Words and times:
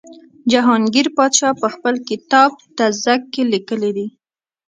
جهانګیر 0.51 1.07
پادشاه 1.17 1.55
په 1.61 1.67
خپل 1.73 1.93
کتاب 2.09 2.49
تزک 2.77 3.21
کې 3.33 3.41
لیکلي 3.53 3.91
دي. 3.97 4.07